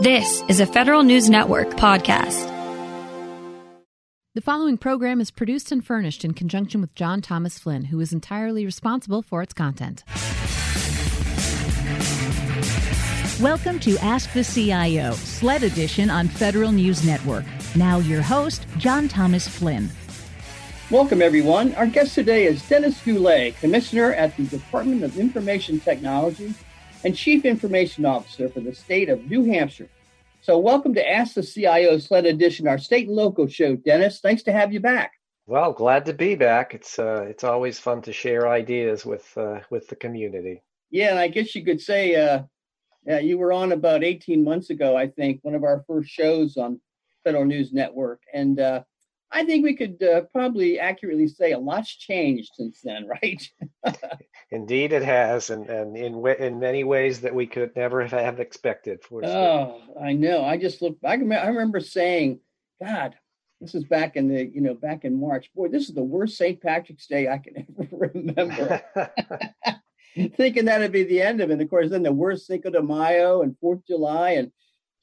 [0.00, 2.46] This is a Federal News Network podcast.
[4.36, 8.12] The following program is produced and furnished in conjunction with John Thomas Flynn, who is
[8.12, 10.04] entirely responsible for its content.
[13.40, 17.44] Welcome to Ask the CIO, SLED edition on Federal News Network.
[17.74, 19.90] Now, your host, John Thomas Flynn.
[20.92, 21.74] Welcome, everyone.
[21.74, 26.54] Our guest today is Denis Goulet, Commissioner at the Department of Information Technology
[27.04, 29.88] and Chief Information Officer for the state of New Hampshire.
[30.40, 33.76] So, welcome to Ask the CIO SLED Edition, our state and local show.
[33.76, 35.12] Denis, thanks to have you back.
[35.46, 36.74] Well, glad to be back.
[36.74, 40.62] It's uh, it's always fun to share ideas with uh, with the community.
[40.90, 42.42] Yeah, and I guess you could say, uh,
[43.06, 46.56] yeah, you were on about 18 months ago, I think, one of our first shows
[46.56, 46.80] on
[47.24, 48.82] Federal News Network, and uh,
[49.30, 53.42] I think we could uh, probably accurately say a lot's changed since then, right?
[54.50, 59.02] Indeed, it has, and and in in many ways that we could never have expected.
[59.02, 60.44] For oh, I know.
[60.44, 60.96] I just look.
[61.04, 62.40] I I remember saying,
[62.82, 63.14] "God,
[63.60, 65.50] this is back in the you know back in March.
[65.54, 66.60] Boy, this is the worst St.
[66.62, 68.82] Patrick's Day I can ever remember."
[70.36, 71.60] Thinking that'd be the end of it.
[71.60, 74.50] Of course, then the worst Cinco de Mayo and Fourth of July, and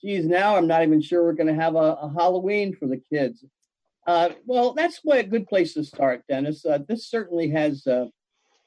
[0.02, 2.98] geez, now I'm not even sure we're going to have a, a Halloween for the
[2.98, 3.46] kids.
[4.06, 6.66] Uh, well, that's a good place to start, Denis.
[6.66, 8.06] Uh, this certainly has uh,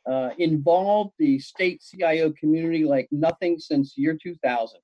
[0.08, 4.80] uh involved the state CIO community like nothing since year 2000,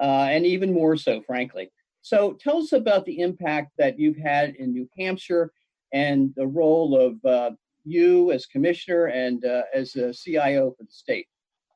[0.00, 1.70] uh, and even more so, frankly.
[2.00, 5.52] So, tell us about the impact that you've had in New Hampshire
[5.92, 7.50] and the role of uh,
[7.84, 11.26] you as commissioner and as a CIO for the state.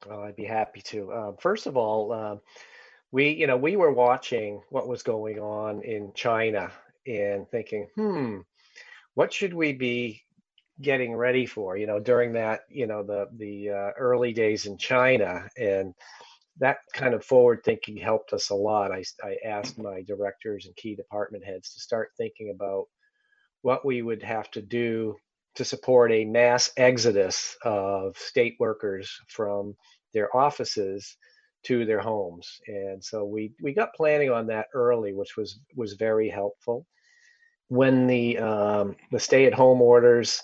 [0.07, 1.13] Well, I'd be happy to.
[1.13, 2.41] Um, first of all,
[3.11, 6.71] we, you know, we were watching what was going on in China
[7.07, 8.39] and thinking, hmm,
[9.15, 10.23] what should we be
[10.81, 11.77] getting ready for?
[11.77, 15.95] You know, during that, you know, the the uh, early days in China, and
[16.59, 18.93] that kind of forward thinking helped us a lot.
[18.93, 22.87] I I asked my directors and key department heads to start thinking about
[23.63, 25.17] what we would have to do
[25.57, 29.75] to support a mass exodus of state workers from
[30.15, 31.17] their offices
[31.65, 35.95] to their homes and so we we got planning on that early which was was
[35.95, 36.87] very helpful
[37.69, 40.43] when the um, the stay at home orders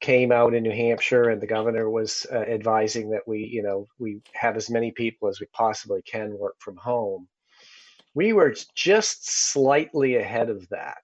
[0.00, 3.86] came out in New Hampshire and the governor was uh, advising that we you know
[3.98, 7.26] we have as many people as we possibly can work from home
[8.14, 10.98] we were just slightly ahead of that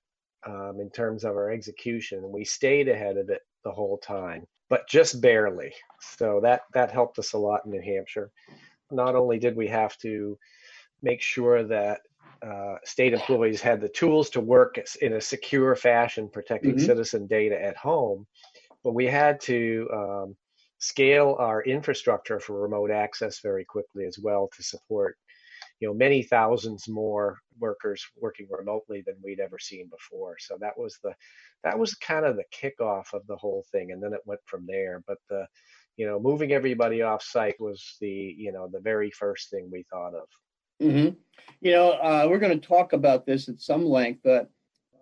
[0.47, 2.33] um, in terms of our execution.
[2.33, 5.73] We stayed ahead of it the whole time but just barely.
[6.01, 8.31] So that that helped us a lot in New Hampshire.
[8.91, 10.39] Not only did we have to
[11.03, 12.01] make sure that
[12.45, 16.85] uh, state employees had the tools to work in a secure fashion, protecting mm-hmm.
[16.85, 18.27] citizen data at home.
[18.83, 20.37] But we had to um,
[20.79, 25.17] scale our infrastructure for remote access very quickly as well to support,
[25.81, 30.37] you know, many thousands more workers working remotely than we'd ever seen before.
[30.39, 31.15] So that was the
[31.63, 34.67] that was kind of the kickoff of the whole thing, and then it went from
[34.67, 35.03] there.
[35.07, 35.47] But the
[35.97, 39.85] you know moving everybody off site was the you know the very first thing we
[39.91, 40.29] thought of
[40.83, 41.15] Mm-hmm.
[41.61, 44.51] You know, uh, we're going to talk about this at some length, but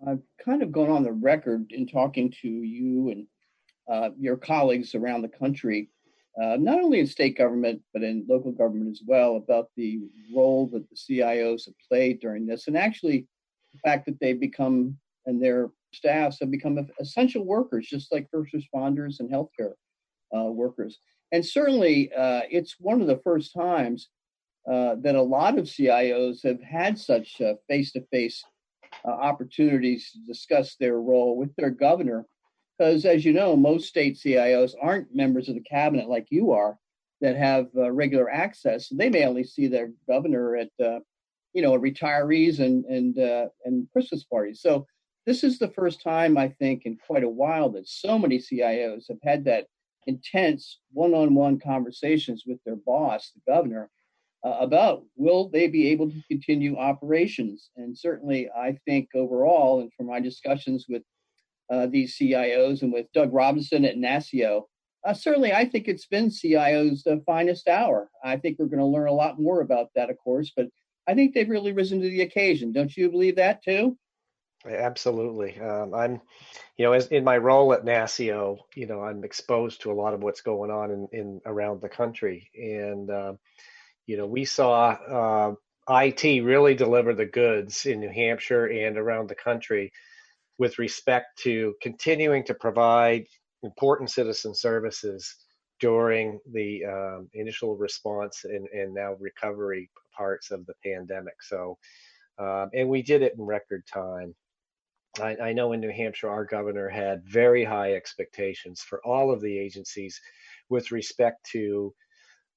[0.07, 3.27] I've kind of gone on the record in talking to you and
[3.89, 5.89] uh, your colleagues around the country,
[6.41, 10.01] uh, not only in state government, but in local government as well, about the
[10.33, 12.67] role that the CIOs have played during this.
[12.67, 13.27] And actually,
[13.73, 18.53] the fact that they've become and their staffs have become essential workers, just like first
[18.53, 19.73] responders and healthcare
[20.35, 20.99] uh, workers.
[21.31, 24.09] And certainly, uh, it's one of the first times
[24.71, 28.43] uh, that a lot of CIOs have had such face to face
[29.05, 32.25] opportunities to discuss their role with their governor.
[32.77, 36.77] Because, as you know, most state CIOs aren't members of the cabinet like you are
[37.21, 38.89] that have uh, regular access.
[38.89, 40.99] They may only see their governor at, uh,
[41.53, 44.61] you know, retirees and and uh, and Christmas parties.
[44.61, 44.87] So
[45.25, 49.07] this is the first time I think in quite a while that so many CIOs
[49.07, 49.67] have had that
[50.05, 53.89] intense one-on-one conversations with their boss, the governor,
[54.43, 57.69] uh, about will they be able to continue operations?
[57.77, 61.03] And certainly, I think overall, and from my discussions with
[61.71, 64.63] uh, these CIOs and with Doug Robinson at NASCIO,
[65.05, 68.09] uh, certainly I think it's been CIO's the finest hour.
[68.23, 70.67] I think we're going to learn a lot more about that, of course, but
[71.07, 72.71] I think they've really risen to the occasion.
[72.71, 73.97] Don't you believe that too?
[74.65, 75.59] Absolutely.
[75.59, 76.21] Um, I'm,
[76.77, 80.13] you know, as in my role at NASCIO, you know, I'm exposed to a lot
[80.13, 83.33] of what's going on in, in around the country, and uh,
[84.05, 85.53] you know, we saw uh,
[85.89, 89.91] IT really deliver the goods in New Hampshire and around the country
[90.57, 93.25] with respect to continuing to provide
[93.63, 95.35] important citizen services
[95.79, 101.41] during the um, initial response and, and now recovery parts of the pandemic.
[101.41, 101.77] So,
[102.37, 104.35] um, and we did it in record time.
[105.19, 109.41] I, I, know in New Hampshire, our governor had very high expectations for all of
[109.41, 110.19] the agencies
[110.69, 111.93] with respect to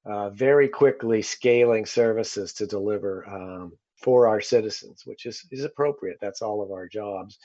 [0.09, 6.19] uh, very quickly scaling services to deliver um, for our citizens, which is, is appropriate.
[6.21, 7.39] That's all of our jobs.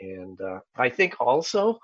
[0.00, 1.78] And uh, I think also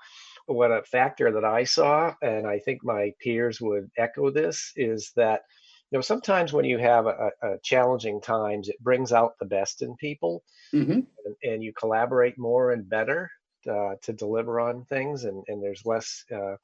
[0.47, 5.11] what a factor that I saw, and I think my peers would echo this, is
[5.15, 5.41] that
[5.91, 9.81] you know sometimes when you have a, a challenging times, it brings out the best
[9.81, 10.43] in people,
[10.73, 10.91] mm-hmm.
[10.91, 13.29] and, and, you collaborate more and better
[13.69, 16.55] uh, to deliver on things, and, and there's less uh,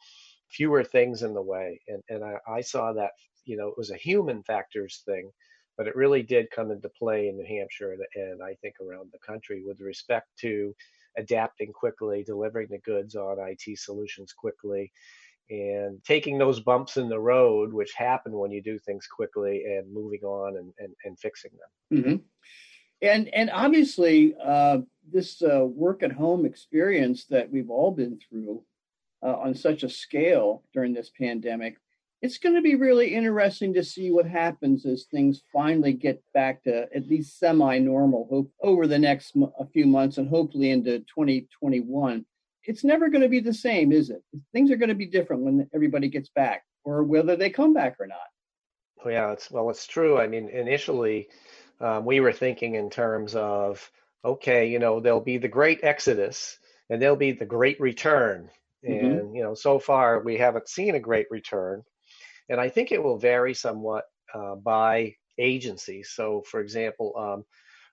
[0.50, 1.81] fewer things in the way.
[1.88, 3.12] And and I, I saw that
[3.51, 5.30] you know it was a human factors thing
[5.77, 9.09] but it really did come into play in New Hampshire and, and, I think around
[9.12, 10.75] the country with respect to
[11.18, 14.92] adapting quickly, delivering the goods on IT solutions quickly,
[15.50, 19.92] and taking those bumps in the road, which happen when you do things quickly, and
[19.92, 22.00] moving on and, and, and fixing them.
[22.00, 22.15] Mm-hmm.
[23.01, 24.80] And and obviously, uh,
[25.12, 28.63] this uh, work at home experience that we've all been through
[29.24, 31.77] uh, on such a scale during this pandemic
[32.21, 36.63] it's going to be really interesting to see what happens as things finally get back
[36.63, 42.25] to at least semi-normal over the next a few months and hopefully into 2021
[42.63, 44.21] it's never going to be the same is it?
[44.53, 47.95] Things are going to be different when everybody gets back or whether they come back
[48.00, 48.18] or not.
[49.03, 50.19] Oh, yeah it's well it's true.
[50.19, 51.29] I mean initially
[51.79, 53.89] um, we were thinking in terms of
[54.23, 56.59] okay you know there'll be the great exodus
[56.89, 58.50] and there'll be the great return.
[58.88, 59.06] Mm-hmm.
[59.06, 59.35] and mm-hmm.
[59.35, 61.83] you know so far we haven't seen a great return
[62.51, 64.03] and I think it will vary somewhat
[64.33, 66.03] uh, by agency.
[66.03, 67.45] So, for example, um,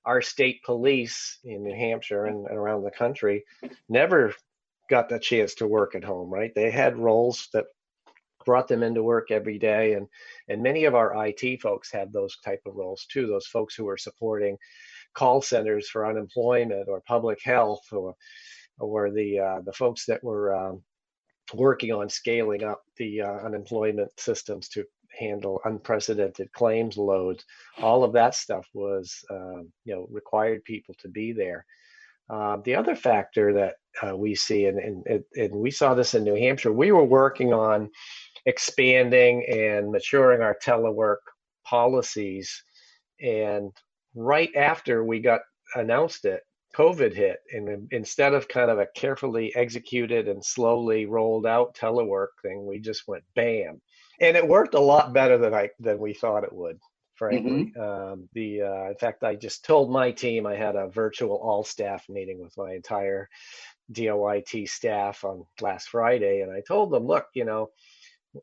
[0.04, 3.44] our state police in New Hampshire and, and around the country
[3.88, 4.34] never
[4.90, 6.52] got the chance to work at home, right?
[6.54, 7.66] They had roles that
[8.44, 10.06] brought them into work every day and
[10.48, 13.84] and many of our IT folks had those type of roles too those folks who
[13.84, 14.56] were supporting
[15.12, 18.14] call centers for unemployment or public health or
[18.78, 20.82] or the uh, the folks that were um,
[21.54, 24.84] working on scaling up the uh, unemployment systems to
[25.18, 27.44] handle unprecedented claims loads.
[27.78, 31.64] All of that stuff was, uh, you know, required people to be there.
[32.30, 33.74] Uh, the other factor that
[34.06, 37.52] uh, we see, and, and, and we saw this in New Hampshire, we were working
[37.54, 37.90] on
[38.44, 41.16] expanding and maturing our telework
[41.64, 42.62] policies.
[43.20, 43.72] And
[44.14, 45.40] right after we got
[45.74, 46.42] announced it,
[46.78, 52.28] COVID hit, and instead of kind of a carefully executed and slowly rolled out telework
[52.40, 53.80] thing, we just went bam,
[54.20, 56.78] and it worked a lot better than I than we thought it would.
[57.16, 57.80] Frankly, mm-hmm.
[57.80, 61.64] um, the uh, in fact, I just told my team I had a virtual all
[61.64, 63.28] staff meeting with my entire
[63.90, 67.70] DOIT staff on last Friday, and I told them, look, you know,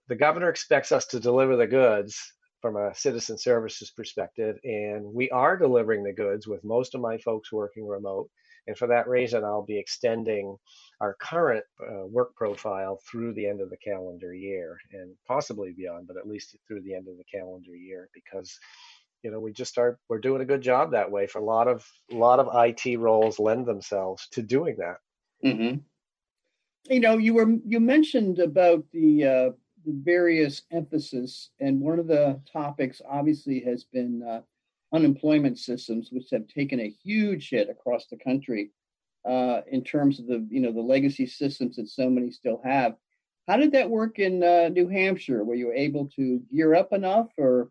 [0.09, 2.33] the governor expects us to deliver the goods
[2.65, 4.57] from a citizen services perspective.
[4.63, 8.27] And we are delivering the goods with most of my folks working remote.
[8.65, 10.57] And for that reason, I'll be extending
[10.99, 16.07] our current uh, work profile through the end of the calendar year and possibly beyond,
[16.07, 18.57] but at least through the end of the calendar year because
[19.21, 21.67] you know we just are we're doing a good job that way for a lot
[21.67, 24.97] of a lot of IT roles lend themselves to doing that.
[25.47, 25.81] Mm-hmm.
[26.91, 32.07] You know, you were you mentioned about the uh, the various emphasis, and one of
[32.07, 34.41] the topics obviously has been uh,
[34.93, 38.71] unemployment systems, which have taken a huge hit across the country
[39.27, 42.95] uh, in terms of the you know the legacy systems that so many still have.
[43.47, 45.43] How did that work in uh, New Hampshire?
[45.43, 47.69] Were you able to gear up enough, or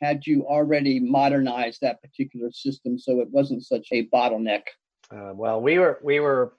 [0.00, 4.62] had you already modernized that particular system so it wasn't such a bottleneck?
[5.10, 6.54] Uh, well, we were we were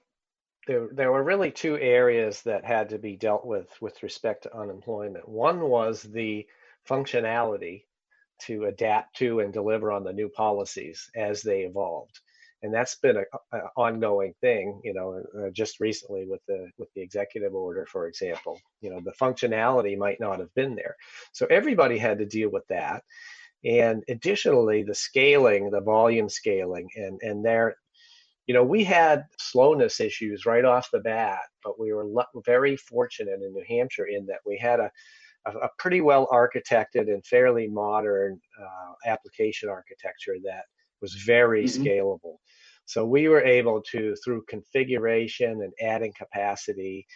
[0.66, 4.56] there, there were really two areas that had to be dealt with with respect to
[4.56, 5.28] unemployment.
[5.28, 6.46] One was the
[6.88, 7.84] functionality
[8.42, 12.20] to adapt to and deliver on the new policies as they evolved,
[12.62, 14.80] and that's been an ongoing thing.
[14.84, 19.00] You know, uh, just recently with the with the executive order, for example, you know,
[19.00, 20.96] the functionality might not have been there,
[21.32, 23.04] so everybody had to deal with that.
[23.64, 27.76] And additionally, the scaling, the volume scaling, and and there
[28.46, 32.06] you know, we had slowness issues right off the bat, but we were
[32.44, 34.90] very fortunate in New Hampshire in that we had a,
[35.46, 40.64] a, pretty well architected and fairly modern uh, application architecture that
[41.00, 41.82] was very mm-hmm.
[41.82, 42.36] scalable.
[42.86, 47.06] So we were able to, through configuration and adding capacity,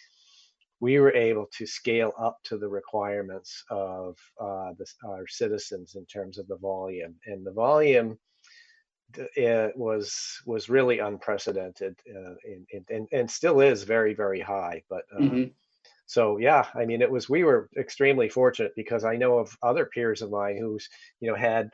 [0.81, 6.07] we were able to scale up to the requirements of uh, the, our citizens in
[6.07, 7.17] terms of the volume.
[7.27, 8.19] And the volume
[9.17, 15.03] it was was really unprecedented uh, in, in, and still is very very high but
[15.17, 15.45] um, mm-hmm.
[16.07, 19.87] so yeah i mean it was we were extremely fortunate because i know of other
[19.87, 20.89] peers of mine who's
[21.21, 21.71] you know had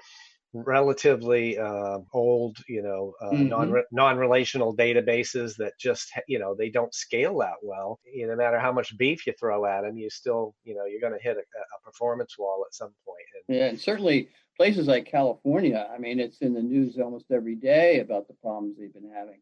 [0.55, 3.49] relatively uh, old, you know, uh, mm-hmm.
[3.49, 7.99] non non-relational databases that just you know they don't scale that well.
[8.05, 10.85] You know, no matter how much beef you throw at them, you still you know
[10.85, 13.27] you're going to hit a, a, performance wall at some point.
[13.49, 15.89] And, yeah, and certainly places like California.
[15.93, 19.41] I mean, it's in the news almost every day about the problems they've been having.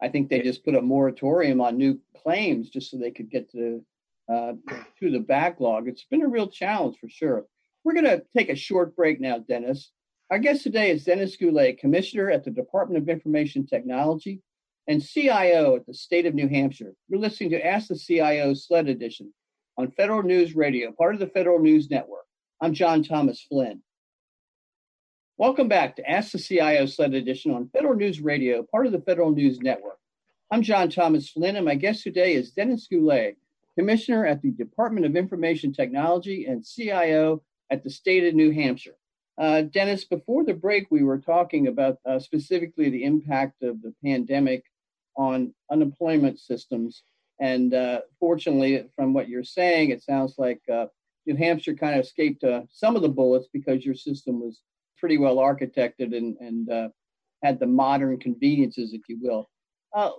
[0.00, 3.50] I think they just put a moratorium on new claims just so they could get
[3.52, 3.82] to
[4.28, 4.54] uh,
[5.00, 5.88] to the backlog.
[5.88, 7.46] It's been a real challenge for sure.
[7.84, 9.92] We're going to take a short break now, Denis.
[10.30, 14.42] Our guest today is Denis Goulet, Commissioner at the Department of Information Technology
[14.88, 16.92] and CIO at the state of New Hampshire.
[17.08, 19.32] You're listening to Ask the CIO SLED Edition
[19.78, 22.24] on Federal News Radio, part of the Federal News Network.
[22.60, 23.82] I'm John Thomas Flynn.
[25.38, 29.02] Welcome back to Ask the CIO SLED Edition on Federal News Radio, part of the
[29.02, 29.98] Federal News Network.
[30.50, 33.36] I'm John Thomas Flynn, and my guest today is Denis Goulet,
[33.78, 38.96] Commissioner at the Department of Information Technology and CIO at the state of New Hampshire.
[39.36, 43.92] Uh, Denis, before the break, we were talking about uh, specifically the impact of the
[44.02, 44.64] pandemic
[45.18, 47.02] on unemployment systems.
[47.40, 50.86] And uh, fortunately, from what you're saying, it sounds like uh,
[51.26, 54.62] New Hampshire kind of escaped uh, some of the bullets because your system was
[54.98, 56.88] pretty well architected and, and uh,
[57.42, 59.48] had the modern conveniences, if you will.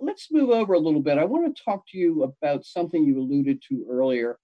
[0.00, 1.18] let's move over a little bit.
[1.18, 4.38] I want to talk to you about something you alluded to earlier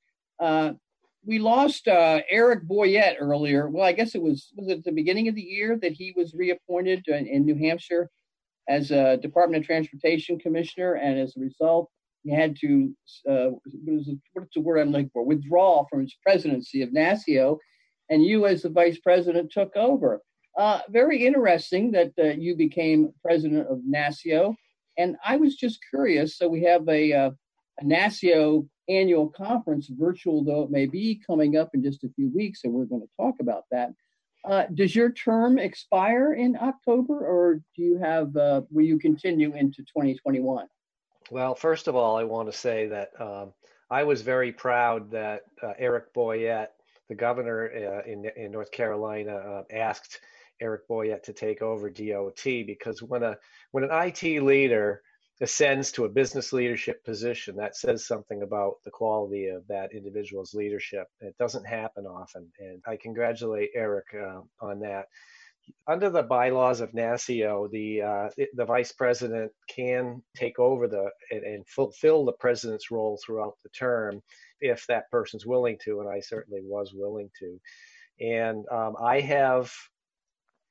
[1.27, 3.69] we lost uh, Eric Boyette earlier.
[3.69, 6.35] Well, I guess it was was it the beginning of the year that he was
[6.35, 8.11] reappointed in, in New Hampshire
[8.69, 11.91] as a Department of Transportation Commissioner, and as a result,
[12.23, 12.95] he had to
[13.29, 13.51] uh,
[14.33, 15.25] what's the word I'm looking for?
[15.25, 17.59] Withdraw from his presidency of NASCIO,
[18.11, 20.21] and you, as the vice president, took over.
[20.57, 24.55] Uh, very interesting that uh, you became president of NASCIO,
[24.97, 26.39] and I was just curious.
[26.39, 27.31] So we have a, uh,
[27.81, 32.31] a NASCIO annual conference, virtual though it may be, coming up in just a few
[32.35, 33.91] weeks, and we're going to talk about that.
[34.45, 38.37] Uh, does your term expire in October, or do you have?
[38.37, 40.67] Uh, will you continue into 2021?
[41.31, 43.55] Well, first of all, I want to say that um,
[43.91, 46.74] I was very proud that uh, Eric Boyette,
[47.09, 50.21] the governor uh, in in North Carolina, uh, asked
[50.61, 53.37] Eric Boyette to take over DOT because when a
[53.73, 55.03] when an IT leader
[55.41, 60.55] ascends to a business leadership position, that says something about the quality of that individual's
[60.55, 61.09] leadership.
[61.21, 65.07] It doesn't happen often, and I congratulate Eric uh, on that.
[65.87, 71.43] Under the bylaws of NASCIO, the uh, the vice president can take over the and,
[71.43, 74.23] and, fulfill the president's role throughout the term
[74.65, 77.61] if that person's willing to, and I certainly was willing to.
[78.19, 79.71] And um, I have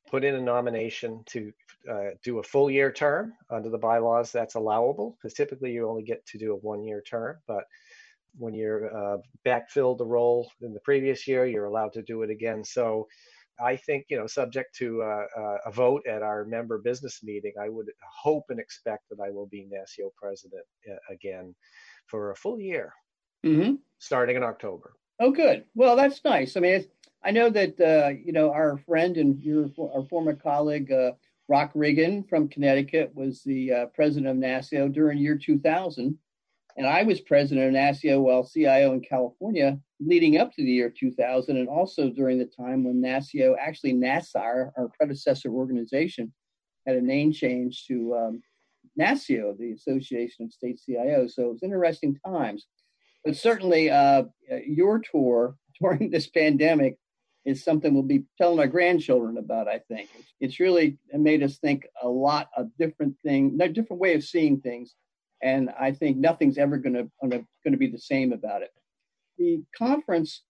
[0.09, 1.51] put in a nomination to
[1.89, 4.31] uh, do a full year term under the bylaws.
[4.31, 7.37] That's allowable because typically you only get to do a one year term.
[7.47, 7.65] But
[8.35, 12.31] when you're uh, backfilled the role in the previous year, you're allowed to do it
[12.31, 12.63] again.
[12.63, 13.07] So
[13.59, 17.53] I think, you know, subject to uh, uh a vote at our member business meeting,
[17.61, 17.91] I would
[18.23, 21.53] hope and expect that I will be NASCIO president uh, again
[22.07, 22.93] for a full year,
[23.45, 23.75] mm-hmm.
[23.99, 24.93] starting in October.
[25.19, 25.65] Oh, good.
[25.75, 26.57] Well, that's nice.
[26.57, 26.85] I mean,
[27.23, 31.11] I know that uh, you know our friend and your our former colleague uh,
[31.47, 36.17] Rock Regan from Connecticut was the uh, president of NASCIO during year 2000,
[36.77, 40.89] and I was president of NASCIO while CIO in California leading up to the year
[40.89, 46.33] 2000, and also during the time when NASCIO, actually NASIRE, our predecessor organization,
[46.85, 48.41] had a name change to um,
[48.99, 51.31] NASCIO, the Association of State CIOs.
[51.31, 52.67] So it was interesting times.
[53.23, 54.23] But certainly, uh,
[54.65, 56.97] your tour during this pandemic
[57.45, 59.67] is something we'll be telling our grandchildren about.
[59.67, 64.13] I think it's really made us think a lot of different things, a different way
[64.13, 64.95] of seeing things,
[65.41, 68.71] and I think nothing's ever going to going to be the same about it.
[69.37, 70.43] The conference,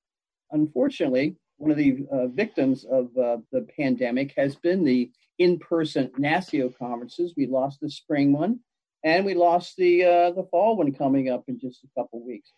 [0.51, 6.77] unfortunately, one of the uh, victims of uh, the pandemic has been the in-person NASCIO
[6.77, 7.34] conferences.
[7.36, 8.60] We lost the spring one,
[9.03, 12.51] and we lost the uh, the fall one coming up in just a couple weeks.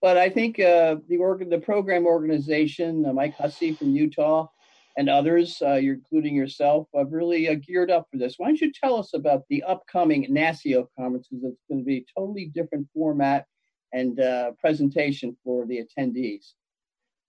[0.00, 4.48] But I think uh, the organ, the program organization, uh, Mike Hussey from Utah,
[4.96, 8.34] and others, uh, including yourself, have really uh, geared up for this.
[8.38, 11.40] Why don't you tell us about the upcoming NASCIO conferences?
[11.44, 13.46] It's going to be a totally different format
[13.92, 16.52] and uh, presentation for the attendees.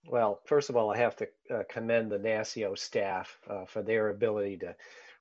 [0.08, 3.38] Well, first of all, I have to uh, commend the NASCIO staff
[3.68, 4.75] for their ability to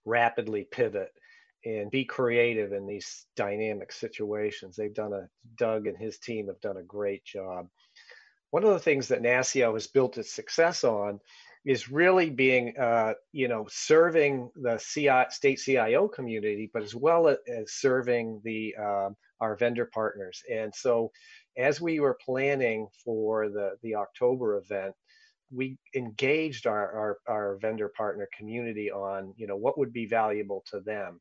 [0.05, 1.13] rapidly pivot
[1.65, 4.77] and be creative in these dynamic situations.
[4.77, 7.69] They've done a Doug and his team have done a great job.
[8.51, 11.21] One of the things that NASCIO has built its success on
[11.65, 17.29] is really being, uh, you know, serving the CI, state CIO community, but as well
[17.29, 20.43] as serving the um, our vendor partners.
[20.51, 21.13] And so,
[21.59, 24.95] as we were planning for the the October event,
[25.53, 30.65] we engaged our, our, our vendor partner community on you know what would be valuable
[30.71, 31.21] to them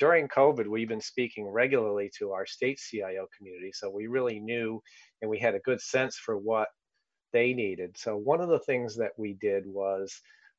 [0.00, 4.82] during covid we've been speaking regularly to our state cio community so we really knew
[5.22, 6.66] and we had a good sense for what
[7.32, 7.96] they needed.
[7.96, 10.12] So one of the things that we did was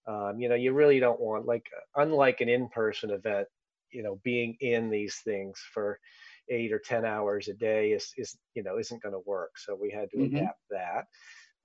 [0.08, 3.48] um, you know you really don't want like unlike an in-person event
[3.92, 6.00] you know being in these things for
[6.50, 9.52] eight or ten hours a day is is you know isn't going to work.
[9.58, 10.38] So we had to mm-hmm.
[10.38, 11.06] adapt that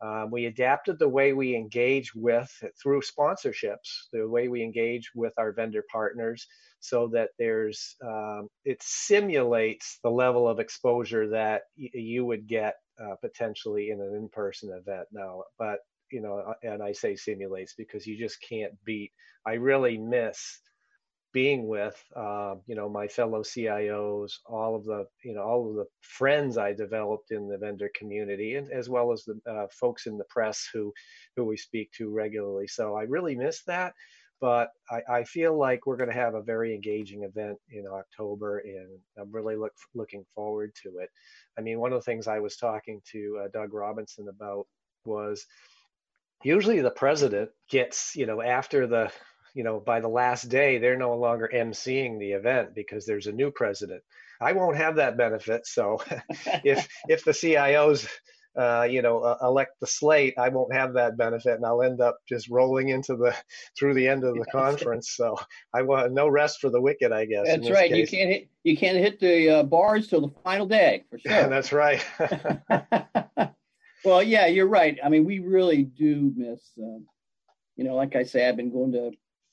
[0.03, 2.51] um, we adapted the way we engage with
[2.83, 6.47] through sponsorships, the way we engage with our vendor partners,
[6.81, 12.75] so that there's um, it simulates the level of exposure that y- you would get
[13.03, 15.43] uh, potentially in an in-person event now.
[15.59, 15.79] But
[16.13, 19.13] you know, and I say simulates because you just can't beat.
[19.47, 20.61] I really miss
[21.37, 25.77] being with uh, you know my fellow CIOs, all of the you know all of
[25.77, 30.07] the friends I developed in the vendor community, and as well as the uh, folks
[30.07, 30.95] in the press who
[31.37, 32.67] who we speak to regularly.
[32.69, 33.93] So I really miss that,
[34.41, 38.61] but I, I feel like we're going to have a very engaging event in October,
[38.61, 38.89] and
[39.21, 41.11] I'm really look looking forward to it.
[41.59, 44.67] I mean, one of the things I was talking to uh, Doug Robinson about
[45.05, 45.45] was
[46.43, 49.13] usually the president gets you know after the
[49.57, 53.33] you know, by the last day, they're no longer emceeing the event because there's a
[53.33, 54.03] new president.
[54.39, 55.67] I won't have that benefit.
[55.67, 56.03] So
[56.63, 58.07] if if the CIOs,
[58.55, 62.03] uh, you know, uh, elect the slate, I won't have that benefit, and I'll end
[62.03, 63.35] up just rolling into the
[63.79, 65.13] through the end of the conference.
[65.17, 65.39] So
[65.73, 67.47] I want no rest for the wicked, I guess.
[67.47, 67.91] That's right.
[67.91, 68.13] Case.
[68.13, 71.33] You can't hit you can't hit the uh, bars till the final day for sure.
[71.33, 72.05] Yeah, that's right.
[74.05, 74.99] well, yeah, you're right.
[75.03, 76.61] I mean, we really do miss.
[76.79, 77.07] Um,
[77.77, 79.13] you know, like I say, I've been going to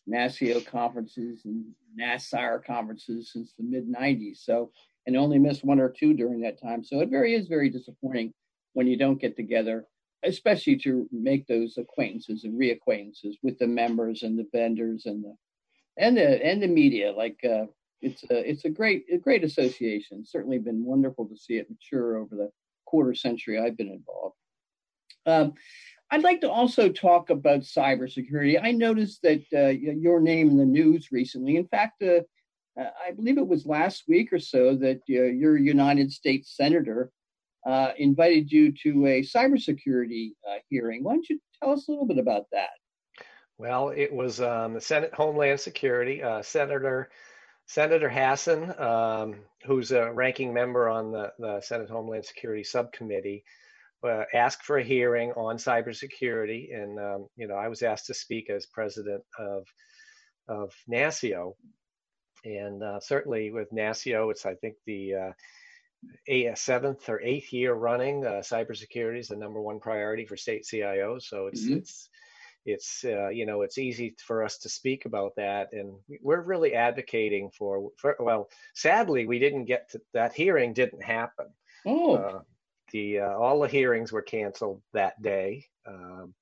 [0.09, 1.65] NASCIO conferences and
[1.99, 4.37] NASIRE conferences since the mid 90s.
[4.43, 4.71] So,
[5.05, 6.83] and only missed one or two during that time.
[6.83, 8.33] So it very is very disappointing
[8.73, 9.85] when you don't get together,
[10.23, 15.35] especially to make those acquaintances and reacquaintances with the members and the vendors and the
[15.97, 17.11] and the and the media.
[17.11, 17.65] Like uh,
[18.01, 20.25] it's a it's a great a great association.
[20.25, 22.49] certainly been wonderful to see it mature over the
[22.85, 24.35] quarter century I've been involved.
[25.25, 25.53] Um,
[26.13, 28.59] I'd like to also talk about cybersecurity.
[28.61, 31.57] I noticed that uh, your name in the news recently.
[31.57, 32.19] In fact, uh,
[32.79, 37.11] uh, I believe it was last week or so that uh, your United States Senator
[37.65, 41.03] uh, invited you to a cybersecurity uh, hearing.
[41.03, 42.69] Why don't you tell us a little bit about that?
[43.57, 47.09] Well, it was um, the Senate Homeland Security Senator
[47.65, 53.43] Senator Hassan, um, who's a ranking member on the, the Senate Homeland Security Subcommittee
[54.03, 58.13] uh, asked for a hearing on cybersecurity, and um, you know I was asked to
[58.13, 59.65] speak as president of
[60.47, 61.53] of NASCIO,
[62.45, 65.33] and uh, certainly with NASCIO, it's I think the
[66.29, 68.25] uh, seventh or eighth year running.
[68.25, 71.77] Uh, cybersecurity is the number one priority for state CIOs, so it's mm-hmm.
[71.77, 72.09] it's
[72.65, 76.73] it's uh, you know it's easy for us to speak about that and we're really
[76.75, 81.47] advocating for, for well sadly we didn't get to that hearing didn't happen
[81.85, 82.15] oh.
[82.15, 82.39] Uh,
[82.93, 86.33] the uh, all the hearings were canceled that day, um,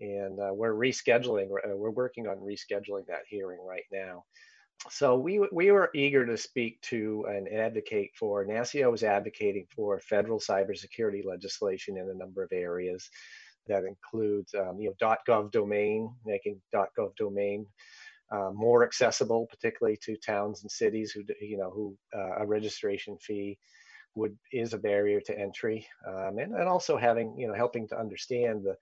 [0.00, 1.50] and uh, we're rescheduling.
[1.50, 4.24] Uh, we're working on rescheduling that hearing right now.
[4.90, 8.46] So we we were eager to speak to and advocate for.
[8.46, 13.10] NASCIO was advocating for federal cybersecurity legislation in a number of areas.
[13.66, 17.66] That includes, um, you know, .gov domain, making .gov domain
[18.30, 23.18] uh, more accessible, particularly to towns and cities who, you know, who uh, a registration
[23.18, 23.58] fee
[24.18, 27.98] would is a barrier to entry, um, and, and also having you know helping to
[27.98, 28.76] understand the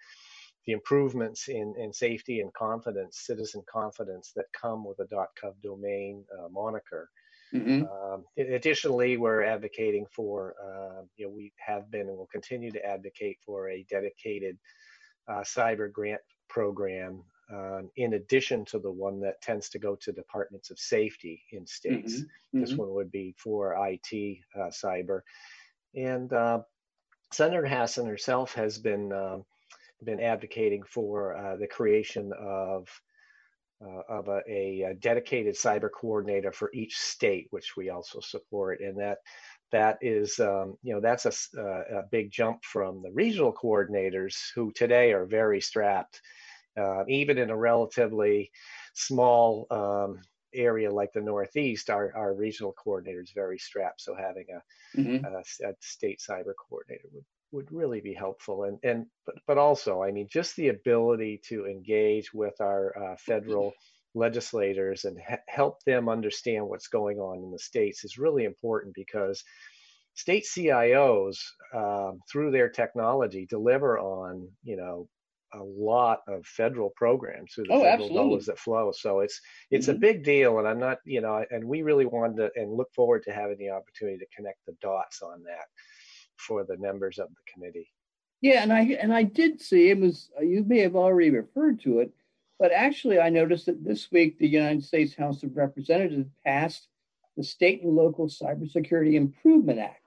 [0.66, 6.24] the improvements in, in safety and confidence, citizen confidence that come with a .gov domain
[6.36, 7.08] uh, moniker.
[7.54, 7.84] Mm-hmm.
[7.84, 12.84] Um, additionally, we're advocating for, uh, you know, we have been and will continue to
[12.84, 14.58] advocate for a dedicated
[15.28, 17.22] uh, cyber grant program
[17.52, 21.66] um, in addition to the one that tends to go to departments of safety in
[21.66, 22.20] states.
[22.20, 22.60] Mm-hmm.
[22.60, 22.80] This mm-hmm.
[22.80, 25.20] one would be for IT uh, cyber.
[25.94, 26.60] And uh,
[27.32, 29.38] Senator Hassan herself has been uh,
[30.02, 32.88] been advocating for uh, the creation of
[33.84, 38.98] uh, of a, a, dedicated cyber coordinator for each state, which we also support, and
[38.98, 39.18] that
[39.70, 44.50] that is um, you know that's a, uh, a big jump from the regional coordinators
[44.54, 46.20] who today are very strapped
[46.76, 48.50] uh, even in a relatively
[48.94, 50.20] small um,
[50.54, 54.00] area like the Northeast, our, our regional coordinator is very strapped.
[54.00, 55.24] So having a, mm-hmm.
[55.24, 58.64] a, a, state cyber coordinator would, would really be helpful.
[58.64, 63.16] And, and but, but also, I mean, just the ability to engage with our uh,
[63.18, 63.72] federal
[64.14, 68.94] legislators and ha- help them understand what's going on in the states is really important
[68.94, 69.44] because
[70.14, 71.36] state CIOs,
[71.74, 75.06] um, through their technology, deliver on, you know,
[75.56, 78.16] a lot of federal programs through the Oh, federal absolutely.
[78.16, 78.92] dollars that flow.
[78.92, 79.40] So it's
[79.70, 80.00] it's a Mhm.
[80.00, 83.22] big deal, and I'm not, you know, and we really wanted to and look forward
[83.24, 85.66] to having the opportunity to connect the dots on that
[86.36, 87.90] for the members of the committee.
[88.42, 91.80] Yeah, and I and I did see it was uh, you may have already referred
[91.80, 92.12] to it,
[92.58, 96.88] but actually I noticed that this week the United States House of Representatives passed
[97.36, 100.02] the State and Local Cybersecurity Improvement Act.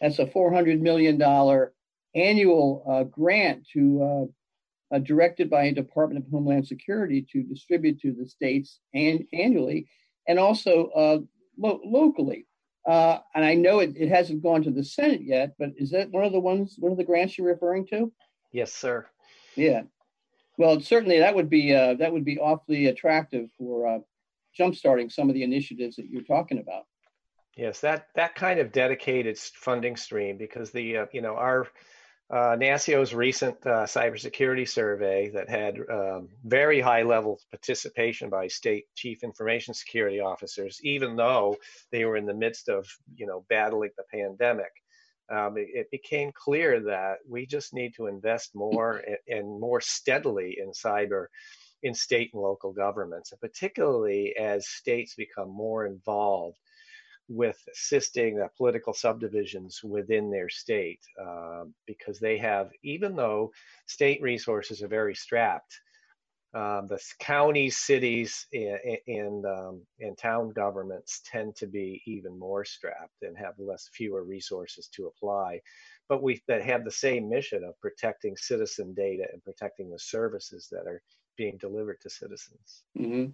[0.00, 1.72] That's a four hundred million dollar
[2.14, 4.30] annual uh, grant to
[4.94, 9.88] uh, directed by a Department of Homeland Security to distribute to the states and annually,
[10.28, 11.18] and also uh,
[11.58, 12.46] lo- locally.
[12.86, 16.10] Uh, and I know it, it hasn't gone to the Senate yet, but is that
[16.10, 18.12] one of the ones, one of the grants you're referring to?
[18.52, 19.06] Yes, sir.
[19.56, 19.82] Yeah.
[20.58, 23.98] Well, certainly that would be uh, that would be awfully attractive for uh,
[24.56, 26.84] jumpstarting some of the initiatives that you're talking about.
[27.56, 31.66] Yes, that that kind of dedicated funding stream because the uh, you know our
[32.30, 38.86] uh, NASCIO's recent uh, cybersecurity survey that had um, very high level participation by state
[38.94, 41.56] chief information security officers, even though
[41.92, 44.72] they were in the midst of you know battling the pandemic.
[45.30, 49.80] Um, it, it became clear that we just need to invest more and, and more
[49.80, 51.26] steadily in cyber
[51.82, 56.58] in state and local governments, and particularly as states become more involved
[57.28, 63.50] with assisting the political subdivisions within their state uh, because they have, even though
[63.86, 65.80] state resources are very strapped,
[66.54, 72.64] um, the counties, cities, and and, um, and town governments tend to be even more
[72.64, 75.60] strapped and have less fewer resources to apply.
[76.08, 80.68] But we that have the same mission of protecting citizen data and protecting the services
[80.70, 81.02] that are
[81.36, 82.84] being delivered to citizens.
[82.96, 83.26] hmm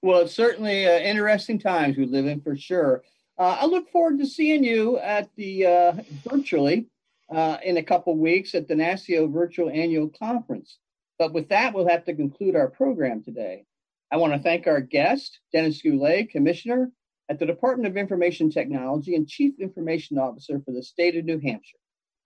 [0.00, 3.02] Well, it's certainly uh, interesting times we live in for sure.
[3.38, 5.92] Uh, I look forward to seeing you at the uh,
[6.28, 6.86] virtually
[7.30, 10.78] uh, in a couple weeks at the NASCIO Virtual Annual Conference.
[11.20, 13.64] But with that, we'll have to conclude our program today.
[14.10, 16.90] I want to thank our guest, Denis Goulet, Commissioner
[17.28, 21.38] at the Department of Information Technology and Chief Information Officer for the state of New
[21.38, 21.78] Hampshire.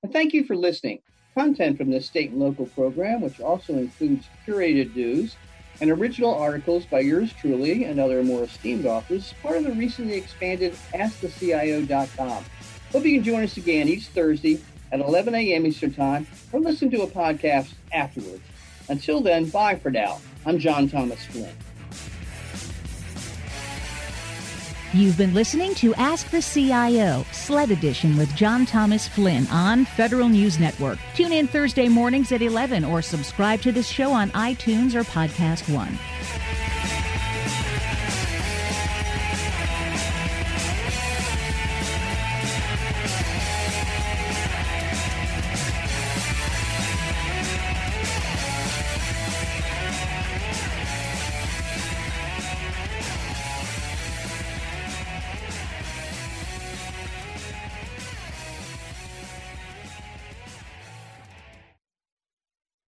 [0.02, 1.00] And thank you for listening.
[1.34, 5.36] Content from this state and local program, which also includes curated news
[5.80, 10.14] and original articles by yours truly and other more esteemed authors, part of the recently
[10.14, 12.44] expanded AskTheCIO.com.
[12.92, 14.60] Hope you can join us again each Thursday
[14.92, 15.66] at 11 a.m.
[15.66, 18.42] Eastern Time or listen to a podcast afterwards.
[18.88, 20.20] Until then, bye for now.
[20.44, 21.56] I'm John Thomas Flynn.
[24.94, 30.28] You've been listening to Ask the CIO, Sled Edition with John Thomas Flynn on Federal
[30.28, 30.98] News Network.
[31.14, 35.74] Tune in Thursday mornings at 11 or subscribe to this show on iTunes or Podcast
[35.74, 35.98] One.